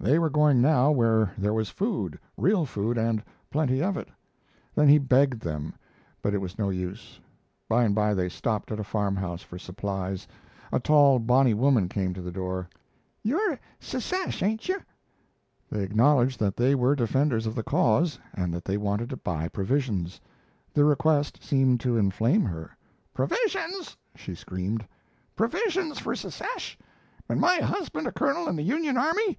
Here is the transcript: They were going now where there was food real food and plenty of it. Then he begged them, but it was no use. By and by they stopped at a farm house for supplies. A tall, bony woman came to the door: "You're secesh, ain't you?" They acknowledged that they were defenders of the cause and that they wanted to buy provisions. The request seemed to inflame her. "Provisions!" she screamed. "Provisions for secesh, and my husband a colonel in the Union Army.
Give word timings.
They 0.00 0.18
were 0.18 0.30
going 0.30 0.60
now 0.60 0.90
where 0.90 1.30
there 1.38 1.54
was 1.54 1.68
food 1.70 2.18
real 2.36 2.66
food 2.66 2.98
and 2.98 3.22
plenty 3.52 3.80
of 3.80 3.96
it. 3.96 4.08
Then 4.74 4.88
he 4.88 4.98
begged 4.98 5.38
them, 5.38 5.74
but 6.20 6.34
it 6.34 6.40
was 6.40 6.58
no 6.58 6.70
use. 6.70 7.20
By 7.68 7.84
and 7.84 7.94
by 7.94 8.12
they 8.12 8.28
stopped 8.28 8.72
at 8.72 8.80
a 8.80 8.82
farm 8.82 9.14
house 9.14 9.42
for 9.42 9.60
supplies. 9.60 10.26
A 10.72 10.80
tall, 10.80 11.20
bony 11.20 11.54
woman 11.54 11.88
came 11.88 12.12
to 12.14 12.20
the 12.20 12.32
door: 12.32 12.68
"You're 13.22 13.60
secesh, 13.78 14.42
ain't 14.42 14.68
you?" 14.68 14.80
They 15.70 15.84
acknowledged 15.84 16.40
that 16.40 16.56
they 16.56 16.74
were 16.74 16.96
defenders 16.96 17.46
of 17.46 17.54
the 17.54 17.62
cause 17.62 18.18
and 18.34 18.52
that 18.54 18.64
they 18.64 18.76
wanted 18.76 19.08
to 19.10 19.16
buy 19.16 19.46
provisions. 19.46 20.20
The 20.74 20.84
request 20.84 21.44
seemed 21.44 21.78
to 21.82 21.96
inflame 21.96 22.44
her. 22.44 22.76
"Provisions!" 23.14 23.96
she 24.16 24.34
screamed. 24.34 24.84
"Provisions 25.36 26.00
for 26.00 26.16
secesh, 26.16 26.76
and 27.28 27.40
my 27.40 27.58
husband 27.58 28.08
a 28.08 28.12
colonel 28.12 28.48
in 28.48 28.56
the 28.56 28.62
Union 28.64 28.96
Army. 28.96 29.34